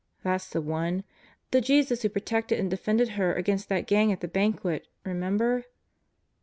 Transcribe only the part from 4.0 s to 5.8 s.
at the banquet, remember?"